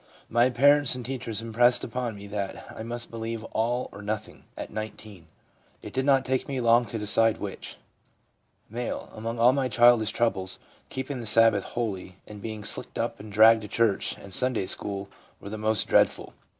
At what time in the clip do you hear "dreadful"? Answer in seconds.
15.87-16.33